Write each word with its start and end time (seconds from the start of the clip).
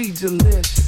Cause 0.00 0.38
they 0.38 0.79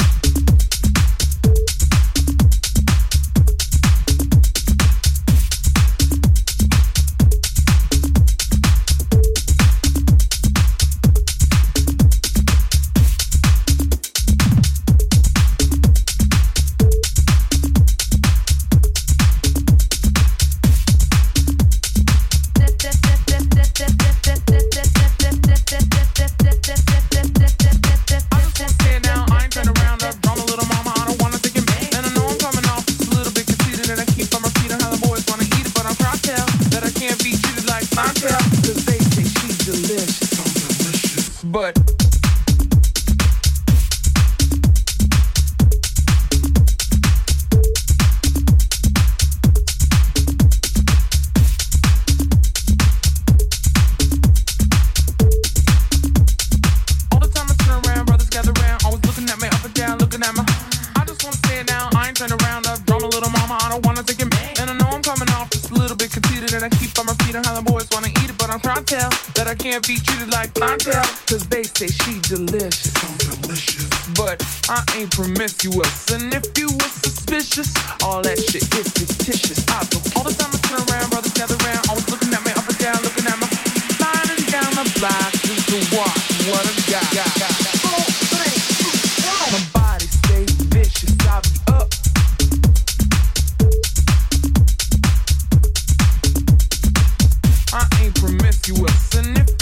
I 98.04 98.08
just 98.08 98.72
wanna 98.72 98.90
say 98.90 99.61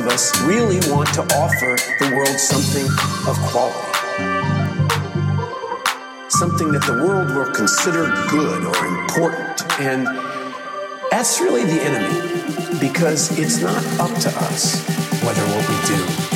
of 0.00 0.06
us 0.06 0.40
really 0.42 0.80
want 0.90 1.12
to 1.12 1.20
offer 1.36 1.76
the 1.98 2.16
world 2.16 2.38
something 2.38 2.86
of 3.28 3.36
quality. 3.50 3.76
Something 6.30 6.72
that 6.72 6.84
the 6.86 7.04
world 7.04 7.28
will 7.34 7.52
consider 7.52 8.06
good 8.30 8.64
or 8.64 8.86
important. 8.86 9.80
And 9.80 10.06
that's 11.10 11.38
really 11.40 11.64
the 11.64 11.82
enemy 11.82 12.78
because 12.78 13.38
it's 13.38 13.60
not 13.60 13.84
up 14.00 14.16
to 14.20 14.30
us 14.48 14.82
whether 15.22 15.42
what 15.42 15.68
we 15.68 15.76
do 15.86 16.29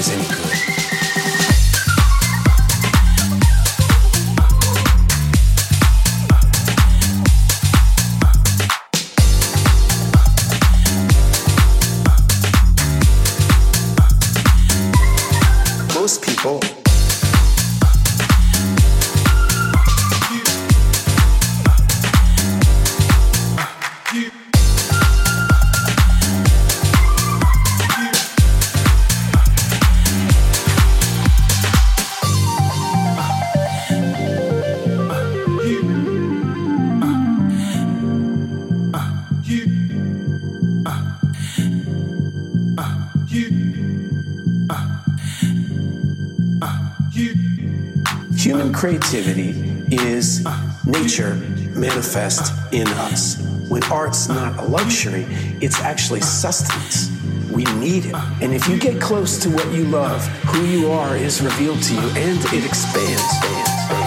creativity 48.52 49.52
is 49.90 50.44
nature 50.84 51.34
manifest 51.74 52.52
in 52.74 52.86
us. 52.88 53.40
When 53.70 53.82
art's 53.84 54.28
not 54.28 54.58
a 54.58 54.66
luxury, 54.66 55.24
it's 55.62 55.80
actually 55.80 56.20
sustenance. 56.20 57.10
We 57.50 57.64
need 57.80 58.04
it. 58.04 58.14
And 58.42 58.52
if 58.52 58.68
you 58.68 58.78
get 58.78 59.00
close 59.00 59.38
to 59.44 59.48
what 59.48 59.72
you 59.72 59.84
love, 59.84 60.26
who 60.48 60.62
you 60.66 60.90
are 60.90 61.16
is 61.16 61.40
revealed 61.40 61.82
to 61.84 61.94
you 61.94 62.08
and 62.16 62.38
it 62.52 62.66
expands. 62.66 64.03